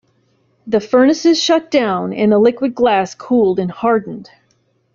[0.65, 4.31] The furnaces shut down and the liquid glass cooled and hardened.